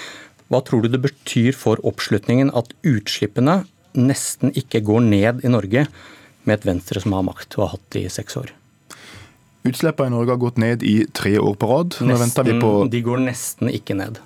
Hva 0.52 0.60
tror 0.64 0.84
du 0.84 0.92
det 0.92 1.02
betyr 1.02 1.56
for 1.56 1.80
oppslutningen 1.88 2.52
at 2.58 2.74
utslippene 2.86 3.62
nesten 3.98 4.52
ikke 4.56 4.82
går 4.84 5.04
ned 5.04 5.44
i 5.44 5.52
Norge 5.52 5.86
med 6.44 6.58
et 6.58 6.66
Venstre 6.68 7.00
som 7.02 7.14
har 7.16 7.24
makt 7.26 7.56
og 7.58 7.66
har 7.66 7.72
hatt 7.76 7.88
det 7.96 8.04
i 8.06 8.12
seks 8.12 8.38
år? 8.40 8.52
Utslippene 9.62 10.10
i 10.10 10.14
Norge 10.14 10.34
har 10.34 10.40
gått 10.42 10.58
ned 10.58 10.82
i 10.82 11.04
tre 11.14 11.36
år 11.38 11.54
på 11.54 11.68
rad. 11.70 11.96
Nesten, 12.08 12.60
på... 12.60 12.72
De 12.90 13.02
går 13.04 13.22
nesten 13.22 13.70
ikke 13.70 13.94
ned. 13.98 14.18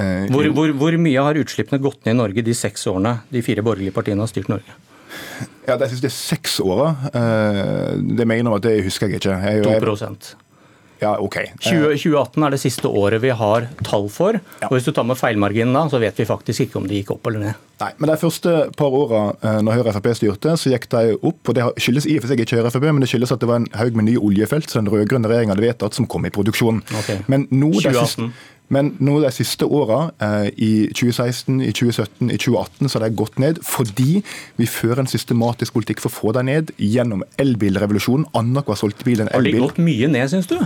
Eh, 0.00 0.30
hvor, 0.32 0.46
hvor, 0.56 0.72
hvor, 0.80 0.96
mye 0.96 1.24
har 1.26 1.36
utslippene 1.36 1.82
gått 1.84 2.06
ned 2.06 2.16
i 2.16 2.20
Norge 2.22 2.44
de 2.46 2.54
seks 2.56 2.86
årene 2.88 3.18
de 3.28 3.42
fire 3.44 3.64
borgerlige 3.64 3.92
partiene 3.92 4.24
har 4.24 4.30
styrt 4.32 4.48
Norge? 4.48 4.78
Ja, 5.66 5.76
De 5.76 5.88
siste 5.92 6.08
seks 6.10 6.56
åra, 6.64 6.94
eh, 7.12 7.98
det 8.00 8.24
mener 8.24 8.48
jeg 8.48 8.62
at 8.62 8.64
det 8.64 8.78
husker 8.86 9.12
jeg 9.12 9.20
ikke. 9.20 9.36
Jeg, 9.44 9.82
2 9.84 10.16
ja, 11.02 11.16
ok. 11.18 11.36
20, 11.60 11.96
2018 11.98 12.46
er 12.46 12.54
det 12.54 12.60
siste 12.62 12.90
året 12.90 13.22
vi 13.24 13.32
har 13.34 13.66
tall 13.86 14.08
for. 14.12 14.38
Ja. 14.62 14.68
og 14.70 14.76
Hvis 14.76 14.86
du 14.86 14.92
tar 14.94 15.06
med 15.08 15.18
feilmarginen 15.18 15.74
da, 15.76 15.84
så 15.90 16.00
vet 16.02 16.18
vi 16.20 16.28
faktisk 16.28 16.66
ikke 16.66 16.80
om 16.80 16.88
de 16.88 17.00
gikk 17.00 17.12
opp 17.16 17.26
eller 17.30 17.46
ned. 17.48 17.68
Nei, 17.82 17.90
men 17.98 18.12
De 18.12 18.16
første 18.20 18.54
par 18.78 18.94
åra 18.94 19.22
eh, 19.42 19.58
når 19.66 19.80
Høyre 19.80 19.94
Frp 19.96 20.08
styrte, 20.14 20.54
så 20.60 20.70
gikk 20.70 20.86
de 20.94 21.16
opp. 21.18 21.40
og 21.50 21.58
Det 21.58 21.66
skyldes 21.82 22.06
i 22.06 22.16
og 22.18 22.24
for 22.24 22.32
seg 22.32 22.44
ikke 22.44 22.60
Høyre 22.60 22.72
Frp, 22.74 22.88
men 22.92 23.02
det 23.02 23.10
skyldes 23.10 23.34
at 23.34 23.42
det 23.42 23.50
var 23.50 23.62
en 23.62 23.68
haug 23.80 23.98
med 23.98 24.08
nye 24.10 24.22
oljefelt 24.22 24.70
som 24.70 24.84
den 24.84 24.92
rød-grønne 24.94 25.30
regjeringa 25.30 25.56
hadde 25.56 25.66
vedtatt, 25.66 25.98
som 25.98 26.06
kom 26.06 26.28
i 26.28 26.34
produksjon. 26.34 26.82
Okay. 27.02 27.24
Men 27.32 27.48
nå, 27.50 27.72
2018. 27.82 28.30
Men 28.72 28.94
nå 29.04 29.18
de 29.20 29.30
siste 29.34 29.68
åra, 29.68 30.06
eh, 30.22 30.48
i 30.56 30.72
2016, 30.96 31.60
i 31.60 31.72
2017, 31.76 32.30
i 32.32 32.38
2018, 32.40 32.88
så 32.88 32.98
har 32.98 33.06
de 33.06 33.20
gått 33.20 33.38
ned 33.42 33.60
fordi 33.66 34.22
vi 34.56 34.68
fører 34.70 35.04
en 35.04 35.10
systematisk 35.10 35.76
politikk 35.76 36.00
for 36.00 36.12
å 36.12 36.16
få 36.16 36.34
dem 36.38 36.48
ned 36.48 36.72
gjennom 36.80 37.24
elbilrevolusjonen. 37.42 38.30
Annenhver 38.38 38.78
solgte 38.80 39.04
bil 39.08 39.20
en 39.20 39.32
elbil. 39.32 39.58
Har 39.58 39.60
de 39.60 39.66
gått 39.68 39.82
mye 39.84 40.08
ned, 40.12 40.30
syns 40.32 40.48
du? 40.48 40.56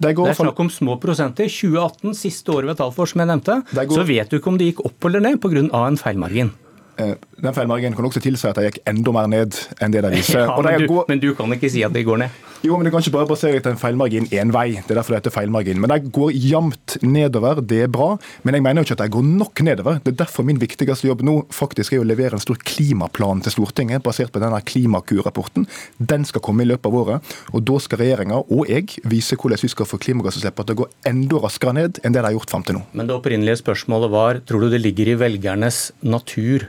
Det, 0.00 0.14
det, 0.16 0.30
er 0.30 0.38
snakk 0.38 0.60
om 0.64 0.70
små 0.72 0.96
prosenter. 1.00 1.50
2018, 1.52 2.16
siste 2.16 2.54
året 2.54 2.72
ved 2.72 2.80
Talfors, 2.80 3.12
som 3.12 3.20
jeg 3.20 3.28
nevnte, 3.28 3.60
går... 3.76 3.92
så 3.98 4.06
vet 4.08 4.32
du 4.32 4.38
ikke 4.38 4.52
om 4.54 4.56
det 4.60 4.70
gikk 4.70 4.84
opp 4.88 5.08
eller 5.10 5.20
ned 5.26 5.40
pga. 5.42 5.66
en 5.84 6.00
feilmargin. 6.00 6.54
Eh, 7.00 7.16
den 7.40 7.56
feilmarginen 7.56 7.96
kan 7.96 8.04
også 8.04 8.20
tilsi 8.20 8.48
at 8.50 8.58
de 8.58 8.66
gikk 8.66 8.80
enda 8.90 9.12
mer 9.16 9.28
ned 9.30 9.56
enn 9.80 9.94
det 9.94 10.04
de 10.04 10.12
viser. 10.12 10.44
Ja, 10.50 10.56
men, 10.60 10.84
du, 10.84 10.94
men, 11.08 11.20
du, 11.22 11.30
kan 11.36 11.52
ikke 11.54 11.70
si 11.72 11.82
at 11.86 11.94
de 11.94 12.02
går 12.04 12.18
ned? 12.20 12.38
Jo, 12.60 12.76
men 12.76 12.84
Du 12.84 12.90
kan 12.92 13.00
ikke 13.00 13.14
bare 13.14 13.28
basere 13.30 13.60
en 13.70 13.78
feilmargin 13.80 14.26
én 14.36 14.50
vei. 14.52 14.74
Det 14.76 14.92
er 14.92 14.98
derfor 14.98 15.14
det 15.14 15.20
heter 15.22 15.32
feilmargin. 15.32 15.80
Men 15.80 15.92
de 15.92 16.10
går 16.12 16.34
jevnt 16.36 16.98
nedover, 17.00 17.62
det 17.64 17.78
er 17.86 17.92
bra. 17.92 18.10
Men 18.44 18.58
jeg 18.58 18.64
mener 18.66 18.82
jo 18.82 18.88
ikke 18.88 18.96
at 18.98 19.04
de 19.06 19.14
går 19.14 19.24
nok 19.28 19.62
nedover. 19.64 20.00
Det 20.04 20.12
er 20.12 20.18
derfor 20.24 20.44
min 20.44 20.60
viktigste 20.60 21.08
jobb 21.08 21.24
nå 21.24 21.36
faktisk 21.56 21.96
er 21.96 22.02
å 22.02 22.08
levere 22.08 22.36
en 22.36 22.42
stor 22.42 22.60
klimaplan 22.60 23.40
til 23.44 23.54
Stortinget, 23.54 24.04
basert 24.04 24.34
på 24.34 24.42
denne 24.42 24.60
Klimakur-rapporten. 24.60 25.64
Den 25.96 26.28
skal 26.28 26.44
komme 26.44 26.66
i 26.66 26.68
løpet 26.68 26.90
av 26.90 26.98
året. 27.00 27.34
Og 27.54 27.64
da 27.64 27.80
skal 27.80 28.02
regjeringa 28.04 28.42
og 28.42 28.68
jeg 28.68 29.00
vise 29.08 29.40
hvordan 29.40 29.64
vi 29.64 29.72
skal 29.72 29.88
få 29.88 30.00
klimagassutslippene 30.02 30.68
til 30.68 30.76
å 30.76 30.82
gå 30.82 30.90
enda 31.08 31.40
raskere 31.40 31.76
ned 31.80 32.02
enn 32.04 32.12
det 32.12 32.20
de 32.20 32.28
har 32.28 32.36
gjort 32.36 32.52
fram 32.52 32.66
til 32.66 32.76
nå. 32.76 32.84
Men 32.92 33.08
det 33.08 33.16
opprinnelige 33.16 33.62
spørsmålet 33.62 34.12
var, 34.12 34.44
tror 34.44 34.66
du 34.66 34.72
det 34.74 34.84
ligger 34.84 35.14
i 35.14 35.18
velgernes 35.20 35.86
natur 36.04 36.68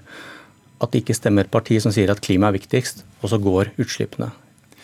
at 0.82 0.92
det 0.92 1.04
ikke 1.04 1.18
stemmer 1.18 1.46
et 1.46 1.54
parti 1.54 1.78
som 1.82 1.94
sier 1.94 2.12
at 2.12 2.24
klima 2.24 2.50
er 2.50 2.58
viktigst, 2.58 3.06
og 3.22 3.32
så 3.32 3.40
går 3.42 3.76
utslippene 3.82 4.32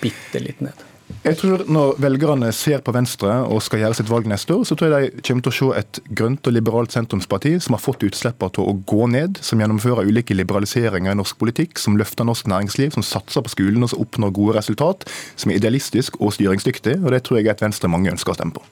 bitte 0.01 0.43
litt 0.43 0.61
ned. 0.61 0.85
Jeg 1.23 1.37
tror 1.39 1.61
Når 1.71 1.99
velgerne 2.03 2.49
ser 2.55 2.81
på 2.83 2.91
Venstre 2.95 3.31
og 3.47 3.61
skal 3.63 3.79
gjøre 3.79 3.97
sitt 3.99 4.09
valg 4.11 4.27
neste 4.27 4.53
år, 4.55 4.65
så 4.67 4.75
tror 4.75 4.91
jeg 4.91 5.11
de 5.15 5.23
kommer 5.27 5.45
til 5.45 5.53
å 5.53 5.55
se 5.57 5.69
et 5.79 5.99
grønt 6.19 6.49
og 6.49 6.55
liberalt 6.55 6.95
sentrumsparti 6.95 7.53
som 7.63 7.77
har 7.77 7.83
fått 7.83 8.03
utslippene 8.07 8.53
til 8.55 8.67
å 8.67 8.75
gå 8.91 9.07
ned, 9.13 9.39
som 9.43 9.63
gjennomfører 9.63 10.07
ulike 10.07 10.35
liberaliseringer 10.35 11.15
i 11.15 11.19
norsk 11.19 11.39
politikk, 11.39 11.79
som 11.79 11.97
løfter 11.99 12.27
norsk 12.27 12.51
næringsliv, 12.51 12.91
som 12.95 13.07
satser 13.07 13.43
på 13.45 13.55
skolen 13.55 13.87
og 13.87 13.93
som 13.93 14.03
oppnår 14.03 14.35
gode 14.35 14.59
resultat, 14.59 15.07
som 15.39 15.51
er 15.51 15.61
idealistisk 15.61 16.19
og 16.19 16.35
styringsdyktig. 16.35 16.99
og 17.03 17.11
Det 17.15 17.23
tror 17.23 17.39
jeg 17.39 17.47
er 17.47 17.55
et 17.55 17.65
Venstre 17.69 17.91
mange 17.91 18.11
ønsker 18.11 18.35
å 18.35 18.39
stemme 18.39 18.59
på. 18.59 18.67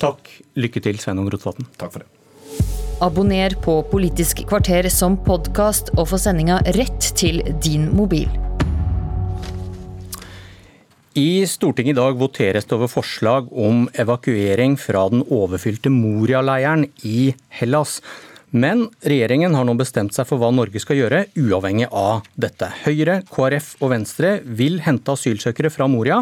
Takk. 0.00 0.28
Lykke 0.58 0.84
til, 0.84 1.00
Sveinung 1.00 1.30
Rotevatn. 1.32 1.68
Takk 1.78 1.94
for 1.94 2.04
det. 2.04 2.13
Abonner 3.02 3.54
på 3.62 3.80
Politisk 3.90 4.44
kvarter 4.46 4.86
som 4.92 5.16
podkast 5.26 5.90
og 5.96 6.06
få 6.12 6.18
sendinga 6.20 6.60
rett 6.76 7.08
til 7.18 7.40
din 7.64 7.88
mobil. 7.96 8.28
I 11.18 11.46
Stortinget 11.46 11.94
i 11.94 11.98
dag 11.98 12.18
voteres 12.18 12.66
det 12.66 12.76
over 12.76 12.90
forslag 12.90 13.50
om 13.50 13.88
evakuering 13.98 14.76
fra 14.78 15.06
den 15.10 15.24
overfylte 15.26 15.90
Moria-leiren 15.94 16.88
i 17.06 17.32
Hellas. 17.54 18.00
Men 18.54 18.86
regjeringen 19.02 19.54
har 19.58 19.66
nå 19.66 19.74
bestemt 19.78 20.14
seg 20.14 20.28
for 20.28 20.38
hva 20.38 20.52
Norge 20.54 20.78
skal 20.82 21.00
gjøre, 21.00 21.24
uavhengig 21.34 21.88
av 21.90 22.22
dette. 22.38 22.70
Høyre, 22.84 23.20
KrF 23.26 23.72
og 23.80 23.90
Venstre 23.94 24.36
vil 24.46 24.78
hente 24.84 25.14
asylsøkere 25.14 25.72
fra 25.74 25.90
Moria, 25.90 26.20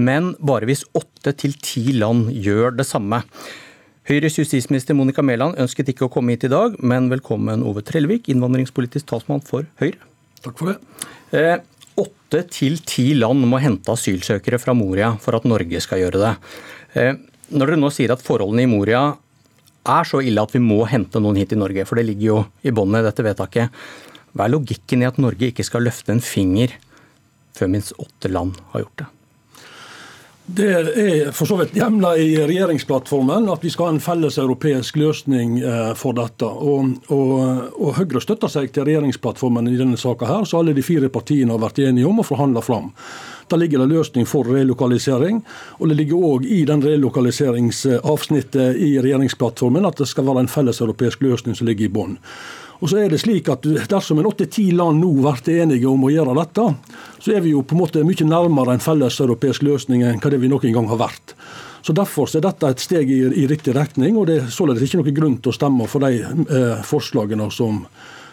men 0.00 0.32
bare 0.40 0.68
hvis 0.68 0.86
åtte 0.96 1.36
til 1.36 1.56
ti 1.60 1.90
land 1.96 2.30
gjør 2.32 2.76
det 2.80 2.88
samme. 2.88 3.20
Høyres 4.06 4.36
justisminister 4.38 4.94
Monica 4.94 5.18
Mæland 5.18 5.56
ønsket 5.58 5.88
ikke 5.90 6.06
å 6.06 6.10
komme 6.14 6.30
hit 6.30 6.44
i 6.46 6.50
dag, 6.52 6.76
men 6.78 7.08
velkommen 7.10 7.64
Ove 7.66 7.82
Trellevik, 7.82 8.28
innvandringspolitisk 8.30 9.08
talsmann 9.10 9.42
for 9.42 9.66
Høyre. 9.80 9.98
Takk 10.44 10.60
for 10.60 10.70
det. 10.70 11.06
Eh, 11.34 11.56
åtte 11.98 12.44
til 12.54 12.78
ti 12.86 13.08
land 13.18 13.42
må 13.50 13.58
hente 13.58 13.90
asylsøkere 13.90 14.60
fra 14.62 14.76
Moria 14.78 15.08
for 15.18 15.34
at 15.34 15.48
Norge 15.50 15.82
skal 15.82 16.04
gjøre 16.04 16.20
det. 16.22 16.30
Eh, 16.94 17.18
når 17.50 17.72
dere 17.72 17.80
nå 17.82 17.90
sier 17.90 18.14
at 18.14 18.22
forholdene 18.22 18.62
i 18.62 18.70
Moria 18.70 19.02
er 19.10 20.06
så 20.06 20.22
ille 20.22 20.46
at 20.46 20.54
vi 20.54 20.62
må 20.62 20.84
hente 20.86 21.18
noen 21.18 21.42
hit 21.42 21.56
i 21.56 21.58
Norge, 21.58 21.88
for 21.90 21.98
det 21.98 22.06
ligger 22.06 22.28
jo 22.28 22.38
i 22.62 22.76
båndet 22.78 23.08
dette 23.08 23.26
vedtaket. 23.26 23.82
Hva 24.38 24.46
er 24.46 24.54
logikken 24.54 25.02
i 25.02 25.10
at 25.10 25.18
Norge 25.18 25.50
ikke 25.50 25.66
skal 25.66 25.82
løfte 25.82 26.14
en 26.14 26.22
finger 26.22 26.78
før 27.58 27.74
minst 27.74 27.98
åtte 27.98 28.30
land 28.30 28.54
har 28.70 28.86
gjort 28.86 29.02
det? 29.02 29.10
Det 30.46 30.66
er 30.70 31.32
for 31.34 31.48
så 31.50 31.56
vidt 31.58 31.74
hjemla 31.74 32.12
i 32.22 32.36
regjeringsplattformen 32.38 33.48
at 33.50 33.64
vi 33.66 33.70
skal 33.74 33.88
ha 33.88 33.94
en 33.96 34.02
felles 34.02 34.36
europeisk 34.38 34.98
løsning 35.00 35.56
eh, 35.58 35.90
for 35.98 36.14
dette. 36.14 36.46
Og, 36.46 36.92
og, 37.10 37.32
og 37.74 37.96
Høyre 37.98 38.22
støtter 38.22 38.52
seg 38.52 38.70
til 38.70 38.86
regjeringsplattformen 38.86 39.66
i 39.72 39.78
denne 39.80 39.98
saka, 39.98 40.44
så 40.46 40.60
alle 40.60 40.76
de 40.76 40.86
fire 40.86 41.10
partiene 41.10 41.50
har 41.50 41.64
vært 41.64 41.82
enige 41.82 42.06
om 42.06 42.22
å 42.22 42.26
forhandle 42.26 42.62
fram. 42.62 42.92
Der 43.50 43.60
ligger 43.60 43.78
det 43.78 43.94
løsning 43.94 44.26
for 44.26 44.48
relokalisering. 44.50 45.42
Og 45.78 45.88
det 45.88 45.96
ligger 46.00 46.28
òg 46.28 46.46
i 46.50 46.64
den 46.66 46.82
relokaliseringsavsnittet 46.82 48.76
i 48.82 48.96
regjeringsplattformen 48.98 49.86
at 49.86 50.02
det 50.02 50.08
skal 50.10 50.26
være 50.26 50.44
en 50.44 50.50
felleseuropeisk 50.50 51.22
løsning 51.22 51.54
som 51.58 51.68
ligger 51.68 51.86
i 51.86 51.92
bånn. 51.92 52.16
Og 52.80 52.90
så 52.90 52.98
er 53.00 53.12
det 53.12 53.22
slik 53.22 53.48
at 53.48 53.64
Dersom 53.88 54.18
en 54.20 54.28
åtte-ti 54.28 54.68
land 54.76 55.00
nå 55.00 55.12
blir 55.22 55.62
enige 55.62 55.88
om 55.88 56.04
å 56.04 56.12
gjøre 56.12 56.34
dette, 56.36 56.66
så 57.22 57.36
er 57.36 57.44
vi 57.44 57.54
jo 57.54 57.62
på 57.62 57.76
en 57.76 57.82
måte 57.84 58.04
mye 58.04 58.28
nærmere 58.28 58.76
en 58.76 58.84
felles 58.84 59.20
europeisk 59.22 59.64
løsning 59.64 60.04
enn 60.04 60.20
hva 60.20 60.32
det 60.32 60.42
vi 60.42 60.50
noen 60.52 60.74
gang 60.74 60.90
har 60.90 61.00
vært. 61.00 61.36
Så 61.86 61.94
Derfor 61.94 62.26
er 62.34 62.42
dette 62.42 62.68
et 62.68 62.82
steg 62.82 63.10
i, 63.14 63.20
i 63.22 63.46
riktig 63.46 63.76
retning, 63.76 64.16
og 64.18 64.26
det 64.26 64.40
er 64.40 64.48
således 64.50 64.82
ikke 64.82 65.00
noen 65.00 65.16
grunn 65.16 65.36
til 65.38 65.52
å 65.52 65.54
stemme 65.54 65.86
for 65.86 66.02
de 66.02 66.18
eh, 66.18 66.80
forslagene 66.82 67.46
som, 67.54 67.84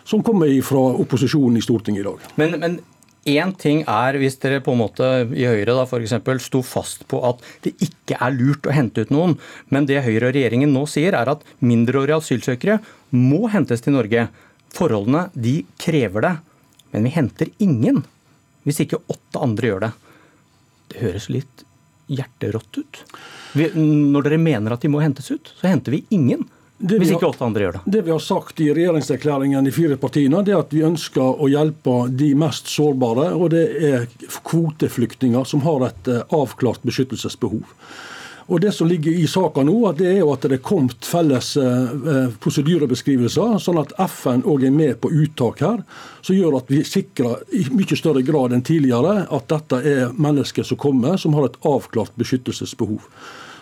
som 0.04 0.24
kommer 0.26 0.50
fra 0.66 0.82
opposisjonen 1.04 1.60
i 1.60 1.64
Stortinget 1.64 2.02
i 2.02 2.08
dag. 2.08 2.26
Men, 2.42 2.58
men 2.64 2.80
Én 3.24 3.54
ting 3.56 3.86
er 3.88 4.18
hvis 4.20 4.36
dere 4.44 4.60
på 4.60 4.74
en 4.74 4.82
måte 4.82 5.10
i 5.32 5.46
Høyre 5.48 5.78
da 5.78 5.86
eksempel, 5.96 6.42
sto 6.44 6.60
fast 6.66 7.06
på 7.08 7.22
at 7.24 7.40
det 7.64 7.72
ikke 7.86 8.18
er 8.20 8.36
lurt 8.36 8.68
å 8.68 8.74
hente 8.76 9.06
ut 9.06 9.14
noen, 9.16 9.38
men 9.72 9.88
det 9.88 10.02
Høyre 10.04 10.28
og 10.28 10.36
regjeringen 10.36 10.74
nå 10.76 10.84
sier 10.92 11.16
er 11.16 11.32
at 11.32 11.46
mindreårige 11.64 12.20
asylsøkere 12.20 12.82
må 13.16 13.48
hentes 13.54 13.86
til 13.86 13.96
Norge. 13.96 14.28
Forholdene 14.76 15.30
de 15.36 15.62
krever 15.80 16.26
det, 16.26 16.34
men 16.92 17.08
vi 17.08 17.14
henter 17.16 17.54
ingen 17.64 18.04
hvis 18.68 18.82
ikke 18.84 19.00
åtte 19.12 19.40
andre 19.44 19.72
gjør 19.72 19.86
det. 19.86 19.94
Det 20.92 21.04
høres 21.04 21.30
litt 21.32 21.64
hjerterått 22.12 22.82
ut. 22.82 23.00
når 23.56 24.28
dere 24.28 24.42
mener 24.42 24.76
at 24.76 24.84
de 24.84 24.92
må 24.92 25.00
hentes 25.04 25.32
ut, 25.32 25.54
så 25.60 25.70
henter 25.72 25.96
vi 25.96 26.04
ingen. 26.12 26.44
Hvis 26.84 27.14
ikke 27.16 27.30
åtte 27.32 27.46
andre 27.48 27.64
gjør 27.64 27.76
det. 27.78 27.82
Det 27.96 28.02
vi 28.04 28.12
har 28.12 28.24
sagt 28.24 28.60
i 28.60 28.70
regjeringserklæringen 28.76 29.68
i 29.68 29.72
fire 29.72 29.96
partiene, 30.00 30.42
det 30.44 30.52
er 30.52 30.64
at 30.64 30.74
vi 30.76 30.84
ønsker 30.84 31.40
å 31.40 31.48
hjelpe 31.48 31.94
de 32.12 32.34
mest 32.36 32.68
sårbare. 32.72 33.30
Og 33.38 33.54
det 33.54 33.64
er 33.88 34.10
kvoteflyktninger 34.50 35.48
som 35.48 35.64
har 35.64 35.88
et 35.88 36.12
eh, 36.12 36.26
avklart 36.36 36.84
beskyttelsesbehov. 36.84 37.64
Og 38.52 38.60
Det 38.62 38.74
som 38.76 38.88
ligger 38.88 39.12
i 39.12 39.28
saka 39.28 39.64
nå, 39.64 39.78
det 39.96 40.10
er 40.10 40.18
jo 40.20 40.34
at 40.34 40.44
det 40.44 40.58
er 40.58 40.66
kommet 40.66 41.08
felles 41.08 41.54
eh, 41.56 42.34
prosedyrebeskrivelser, 42.44 43.56
sånn 43.64 43.80
at 43.80 43.94
FN 44.10 44.44
òg 44.44 44.66
er 44.68 44.76
med 44.76 45.00
på 45.00 45.12
uttak 45.24 45.64
her. 45.64 45.80
Som 46.20 46.36
gjør 46.36 46.60
at 46.60 46.74
vi 46.74 46.82
sikrer 46.84 47.46
i 47.56 47.64
mye 47.72 48.00
større 48.00 48.26
grad 48.28 48.52
enn 48.52 48.66
tidligere 48.68 49.24
at 49.32 49.48
dette 49.54 49.80
er 49.80 50.12
mennesker 50.20 50.68
som 50.68 50.82
kommer, 50.84 51.16
som 51.16 51.40
har 51.40 51.48
et 51.48 51.58
avklart 51.64 52.20
beskyttelsesbehov. 52.20 53.08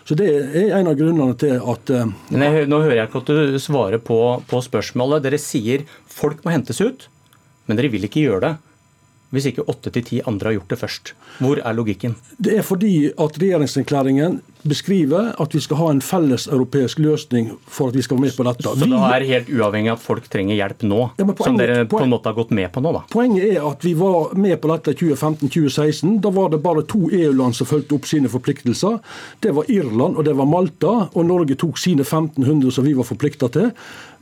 Så 0.08 0.16
Det 0.18 0.26
er 0.28 0.74
en 0.78 0.90
av 0.90 0.98
grunnene 0.98 1.36
til 1.38 1.56
at 1.56 1.92
uh, 1.94 2.10
jeg, 2.32 2.66
Nå 2.68 2.82
hører 2.82 2.96
jeg 2.98 3.08
ikke 3.10 3.22
at 3.22 3.32
du 3.54 3.58
svarer 3.62 4.02
på, 4.02 4.18
på 4.50 4.62
spørsmålet. 4.64 5.22
Dere 5.24 5.40
sier 5.40 5.86
folk 6.10 6.42
må 6.44 6.54
hentes 6.54 6.82
ut, 6.82 7.06
men 7.66 7.78
dere 7.78 7.92
vil 7.92 8.08
ikke 8.08 8.24
gjøre 8.26 8.44
det 8.48 8.54
hvis 9.32 9.46
ikke 9.48 9.64
åtte 9.64 9.88
til 9.94 10.04
ti 10.04 10.18
andre 10.28 10.50
har 10.50 10.58
gjort 10.58 10.72
det 10.74 10.76
først. 10.76 11.12
Hvor 11.40 11.60
er 11.64 11.76
logikken? 11.76 12.18
Det 12.36 12.58
er 12.60 12.66
fordi 12.66 13.12
at 13.16 13.38
regjeringserklæringen 13.40 14.42
beskriver 14.68 15.32
at 15.42 15.54
vi 15.54 15.60
skal 15.62 15.78
ha 15.80 15.88
en 15.92 16.00
felles 16.04 16.46
europeisk 16.46 17.00
løsning 17.02 17.50
for 17.66 17.90
at 17.90 17.96
vi 17.98 18.04
skal 18.04 18.18
være 18.18 18.28
med 18.28 18.36
på 18.36 18.46
dette. 18.46 18.64
Så, 18.66 18.74
så 18.78 18.88
det 18.88 19.00
er 19.08 19.26
helt 19.30 19.50
uavhengig 19.52 19.92
av 19.92 19.98
at 19.98 20.04
folk 20.04 20.28
trenger 20.32 20.58
hjelp 20.58 20.84
nå, 20.86 21.00
ja, 21.18 21.26
poenget, 21.26 21.42
som 21.44 21.58
dere 21.60 21.86
på 21.90 22.02
en 22.02 22.12
måte 22.12 22.30
har 22.30 22.38
gått 22.38 22.54
med 22.54 22.70
på 22.74 22.82
nå? 22.84 22.92
da? 22.96 23.02
Poenget 23.12 23.48
er 23.48 23.66
at 23.68 23.86
vi 23.86 23.94
var 23.98 24.34
med 24.38 24.58
på 24.62 24.70
dette 24.72 24.94
i 24.94 24.98
2015-2016. 25.02 26.14
Da 26.24 26.32
var 26.34 26.52
det 26.54 26.62
bare 26.64 26.86
to 26.88 27.04
EU-land 27.10 27.58
som 27.58 27.68
fulgte 27.68 27.98
opp 27.98 28.08
sine 28.10 28.30
forpliktelser. 28.32 28.98
Det 29.42 29.54
var 29.56 29.70
Irland 29.72 30.20
og 30.20 30.26
det 30.28 30.36
var 30.38 30.50
Malta. 30.50 30.94
Og 31.12 31.28
Norge 31.28 31.58
tok 31.58 31.80
sine 31.80 32.06
1500 32.06 32.74
som 32.74 32.86
vi 32.86 32.96
var 32.98 33.08
forplikta 33.08 33.50
til. 33.52 33.72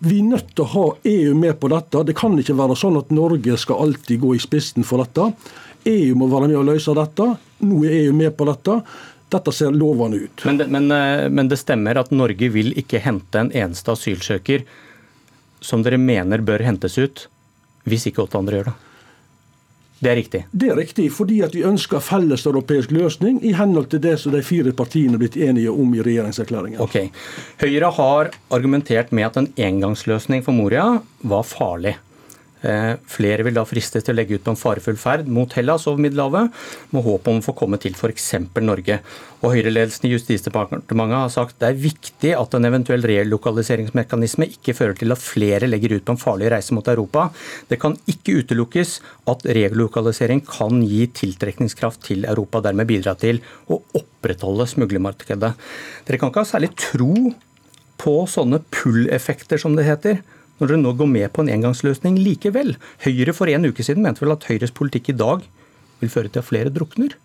Vi 0.00 0.22
er 0.22 0.30
nødt 0.32 0.54
til 0.54 0.64
å 0.64 0.72
ha 0.74 0.86
EU 1.12 1.34
med 1.36 1.58
på 1.60 1.68
dette. 1.72 2.04
Det 2.08 2.16
kan 2.16 2.38
ikke 2.40 2.56
være 2.56 2.78
sånn 2.78 2.96
at 3.00 3.12
Norge 3.12 3.58
skal 3.60 3.82
alltid 3.84 4.22
gå 4.22 4.34
i 4.36 4.42
spissen 4.42 4.86
for 4.86 5.04
dette. 5.04 5.28
EU 5.88 6.16
må 6.18 6.28
være 6.28 6.48
med 6.50 6.60
å 6.60 6.66
løse 6.66 6.94
dette. 6.96 7.26
Nå 7.64 7.84
er 7.84 7.96
EU 8.02 8.14
med 8.16 8.32
på 8.36 8.48
dette. 8.48 8.80
Dette 9.30 9.52
ser 9.54 9.74
lovende 9.76 10.24
ut. 10.24 10.44
Men 10.44 10.58
det, 10.58 10.66
men, 10.74 10.90
eh, 10.90 11.28
men 11.30 11.48
det 11.48 11.60
stemmer 11.60 12.00
at 12.00 12.10
Norge 12.10 12.50
vil 12.50 12.72
ikke 12.78 13.02
hente 13.04 13.38
en 13.38 13.52
eneste 13.54 13.94
asylsøker 13.94 14.64
som 15.60 15.84
dere 15.84 16.00
mener 16.00 16.42
bør 16.42 16.64
hentes 16.64 16.96
ut, 16.98 17.26
hvis 17.88 18.08
ikke 18.10 18.24
åtte 18.24 18.40
andre 18.40 18.60
gjør 18.60 18.70
det? 18.72 18.78
Det 20.00 20.08
er 20.08 20.16
riktig? 20.16 20.38
Det 20.50 20.68
er 20.72 20.78
riktig, 20.80 21.06
fordi 21.12 21.42
at 21.44 21.52
vi 21.52 21.62
ønsker 21.68 22.00
felles 22.00 22.46
europeisk 22.48 22.92
løsning 22.96 23.42
i 23.44 23.52
henhold 23.52 23.90
til 23.92 24.00
det 24.00 24.14
som 24.22 24.32
de 24.32 24.40
fire 24.40 24.72
partiene 24.72 25.18
er 25.18 25.20
blitt 25.20 25.36
enige 25.36 25.72
om 25.72 25.92
i 25.92 26.00
regjeringserklæringen. 26.00 26.80
Ok. 26.80 27.10
Høyre 27.60 27.90
har 27.98 28.30
argumentert 28.48 29.12
med 29.12 29.28
at 29.28 29.36
en 29.36 29.50
engangsløsning 29.60 30.40
for 30.46 30.56
Moria 30.56 31.02
var 31.20 31.44
farlig. 31.44 31.98
Eh, 32.60 32.94
flere 33.08 33.44
vil 33.46 33.56
da 33.56 33.64
fristes 33.64 34.04
til 34.04 34.12
å 34.12 34.18
legge 34.18 34.36
ut 34.36 34.44
på 34.44 34.52
en 34.52 34.58
farefull 34.60 34.98
ferd 35.00 35.28
mot 35.32 35.52
Hellas 35.56 35.86
over 35.88 36.02
Middelhavet, 36.04 36.50
med 36.92 37.04
håp 37.06 37.28
om 37.30 37.38
å 37.40 37.44
få 37.44 37.54
komme 37.56 37.78
til 37.80 37.96
f.eks. 37.96 38.26
Norge. 38.60 38.98
Og 39.40 39.54
Høyre-ledelsen 39.54 40.08
i 40.08 40.12
Justisdepartementet 40.12 41.16
har 41.16 41.30
sagt 41.32 41.56
det 41.62 41.70
er 41.70 41.80
viktig 41.80 42.34
at 42.36 42.56
en 42.56 42.68
eventuell 42.68 43.04
relokaliseringsmekanisme 43.08 44.50
ikke 44.52 44.74
fører 44.76 44.98
til 45.00 45.14
at 45.14 45.22
flere 45.24 45.70
legger 45.70 45.96
ut 45.96 46.04
på 46.04 46.16
en 46.16 46.20
farlig 46.20 46.50
reise 46.52 46.76
mot 46.76 46.90
Europa. 46.92 47.30
Det 47.70 47.80
kan 47.80 47.96
ikke 48.10 48.42
utelukkes 48.42 48.98
at 49.32 49.46
relokalisering 49.48 50.44
kan 50.44 50.82
gi 50.84 51.06
tiltrekningskraft 51.16 52.04
til 52.10 52.28
Europa, 52.28 52.60
dermed 52.68 52.90
bidra 52.90 53.16
til 53.16 53.40
å 53.72 53.80
opprettholde 53.96 54.68
smuglermarkedet. 54.68 55.54
Dere 56.04 56.20
kan 56.20 56.28
ikke 56.28 56.44
ha 56.44 56.52
særlig 56.52 56.74
tro 56.76 57.14
på 58.00 58.14
sånne 58.28 58.60
pull-effekter, 58.72 59.60
som 59.60 59.72
det 59.76 59.88
heter 59.88 60.20
når 60.60 60.72
dere 60.72 60.82
nå 60.82 60.92
går 60.98 61.08
med 61.10 61.32
på 61.32 61.44
en 61.44 61.50
engangsløsning 61.56 62.20
likevel. 62.20 62.76
Høyre 63.06 63.34
for 63.36 63.50
en 63.50 63.66
uke 63.70 63.86
siden 63.86 64.04
mente 64.04 64.24
vel 64.24 64.36
at 64.36 64.46
Høyres 64.50 64.74
politikk 64.76 65.10
i 65.12 65.16
dag 65.16 65.42
vil 66.00 66.12
føre 66.12 66.32
til 66.32 66.42
at 66.42 66.48
flere 66.48 66.72
drukner? 66.74 67.16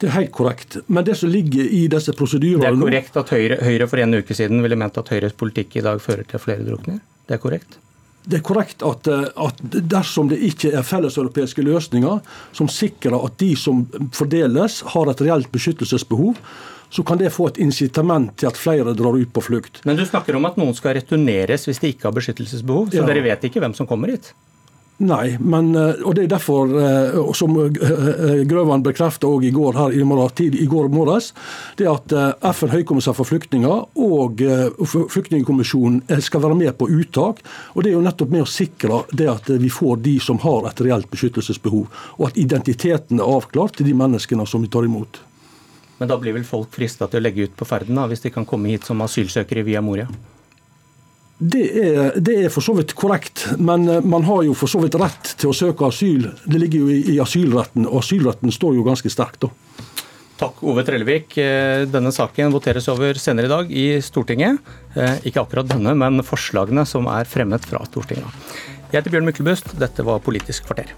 Det 0.00 0.08
er 0.08 0.16
helt 0.16 0.32
korrekt. 0.32 0.78
Men 0.88 1.04
det 1.04 1.18
som 1.20 1.28
ligger 1.28 1.60
i 1.60 1.84
disse 1.92 2.14
prosedyrene 2.16 2.64
Det 2.64 2.72
er 2.72 2.80
korrekt 2.80 3.20
at 3.20 3.32
Høyre, 3.34 3.60
Høyre 3.60 3.88
for 3.90 4.00
en 4.00 4.16
uke 4.16 4.36
siden 4.36 4.64
ville 4.64 4.80
ment 4.80 4.96
at 4.96 5.12
Høyres 5.12 5.36
politikk 5.36 5.76
i 5.76 5.84
dag 5.84 6.00
fører 6.00 6.24
til 6.24 6.40
at 6.40 6.44
flere 6.46 6.64
drukner? 6.64 7.02
Det 7.28 7.36
er 7.36 7.42
korrekt? 7.42 7.76
Det 8.24 8.38
er 8.40 8.44
korrekt 8.44 8.82
at, 8.84 9.08
at, 9.08 9.60
dersom 9.92 10.28
det 10.32 10.40
ikke 10.44 10.72
er 10.76 10.84
felleseuropeiske 10.84 11.64
løsninger 11.64 12.20
som 12.56 12.68
sikrer 12.68 13.16
at 13.16 13.38
de 13.40 13.54
som 13.56 13.86
fordeles, 14.16 14.80
har 14.92 15.12
et 15.12 15.22
reelt 15.24 15.48
beskyttelsesbehov, 15.52 16.36
så 16.90 17.04
kan 17.06 17.20
det 17.20 17.32
få 17.34 17.48
et 17.50 17.62
incitament 17.62 18.34
til 18.40 18.50
at 18.50 18.58
flere 18.58 18.94
drar 18.98 19.16
ut 19.16 19.32
på 19.32 19.44
flukt. 19.46 19.82
Men 19.88 19.98
du 19.98 20.04
snakker 20.06 20.36
om 20.36 20.46
at 20.48 20.58
noen 20.60 20.76
skal 20.76 20.98
returneres 20.98 21.68
hvis 21.68 21.82
de 21.82 21.94
ikke 21.94 22.10
har 22.10 22.16
beskyttelsesbehov, 22.16 22.90
så 22.90 23.02
ja. 23.02 23.08
dere 23.08 23.24
vet 23.24 23.50
ikke 23.50 23.62
hvem 23.62 23.76
som 23.78 23.88
kommer 23.90 24.12
hit? 24.12 24.32
Nei, 25.00 25.38
men, 25.40 25.70
eh, 25.74 26.02
og 26.04 26.12
det 26.16 26.26
er 26.26 26.32
derfor, 26.34 26.68
eh, 26.76 27.14
som 27.32 27.54
eh, 27.56 28.42
Grøvan 28.44 28.82
bekreftet 28.84 29.24
også 29.24 29.48
i 29.48 29.52
går 29.54 29.78
her 29.78 29.94
i, 29.96 30.02
morgen, 30.04 30.50
i 30.52 30.66
går 30.68 30.90
morges, 30.92 31.30
det 31.80 31.88
at 31.88 32.12
FN 32.52 32.74
høykommissær 32.74 33.16
for 33.16 33.28
flyktninger 33.28 33.86
og 33.96 34.42
Flyktningkommisjonen 34.84 36.02
skal 36.20 36.44
være 36.44 36.58
med 36.58 36.76
på 36.76 36.90
uttak. 36.92 37.40
og 37.72 37.82
Det 37.82 37.90
er 37.90 37.96
jo 37.96 38.04
nettopp 38.04 38.34
med 38.34 38.44
å 38.44 38.50
sikre 38.50 39.00
det 39.16 39.30
at 39.32 39.48
vi 39.48 39.72
får 39.72 40.04
de 40.04 40.18
som 40.20 40.38
har 40.44 40.68
et 40.68 40.84
reelt 40.84 41.08
beskyttelsesbehov, 41.10 41.88
og 42.18 42.28
at 42.28 42.36
identiteten 42.36 43.20
er 43.20 43.36
avklart 43.38 43.80
til 43.80 43.88
de 43.88 43.96
menneskene 43.96 44.44
som 44.46 44.60
vi 44.60 44.68
tar 44.68 44.84
imot. 44.84 45.22
Men 46.00 46.08
da 46.08 46.16
blir 46.20 46.34
vel 46.36 46.46
folk 46.48 46.72
frista 46.72 47.06
til 47.10 47.20
å 47.20 47.24
legge 47.26 47.46
ut 47.46 47.56
på 47.56 47.68
ferden, 47.68 47.98
da, 47.98 48.08
hvis 48.08 48.24
de 48.24 48.32
kan 48.32 48.48
komme 48.48 48.72
hit 48.72 48.88
som 48.88 49.02
asylsøkere 49.04 49.66
via 49.66 49.82
Moria? 49.84 50.08
Det 51.40 51.62
er, 51.80 52.16
det 52.20 52.34
er, 52.36 52.50
for 52.52 52.64
så 52.64 52.74
vidt 52.76 52.92
korrekt, 52.96 53.46
men 53.56 53.86
eh, 53.88 54.04
man 54.04 54.26
har 54.28 54.42
jo 54.44 54.56
for 54.56 54.68
så 54.68 54.80
vidt 54.82 54.98
rett 55.00 55.34
til 55.40 55.52
å 55.52 55.56
søke 55.56 55.88
asyl. 55.88 56.26
Det 56.44 56.60
ligger 56.60 56.84
jo 56.84 56.90
i, 56.92 56.98
i 57.14 57.20
asylretten, 57.22 57.86
og 57.88 58.02
asylretten 58.02 58.52
står 58.52 58.76
jo 58.76 58.84
ganske 58.84 59.12
sterkt. 59.12 59.46
da. 59.46 59.86
Takk, 60.40 60.60
Ove 60.68 60.84
Trellevik. 60.88 61.36
Eh, 61.40 61.86
denne 61.88 62.12
saken 62.16 62.52
voteres 62.52 62.88
over 62.92 63.20
senere 63.20 63.48
i 63.48 63.52
dag 63.52 63.72
i 63.72 63.86
Stortinget. 64.04 64.60
Eh, 64.96 65.16
ikke 65.28 65.44
akkurat 65.44 65.68
denne, 65.68 65.96
men 66.00 66.24
forslagene 66.24 66.84
som 66.88 67.08
er 67.12 67.28
fremmet 67.28 67.68
fra 67.68 67.84
Stortinget. 67.88 68.52
Jeg 68.90 69.02
heter 69.02 69.16
Bjørn 69.16 69.28
Myklebust. 69.28 69.76
Dette 69.80 70.04
var 70.04 70.24
Politisk 70.24 70.68
kvarter. 70.68 70.92